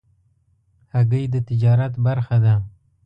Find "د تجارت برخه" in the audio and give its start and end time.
1.33-2.37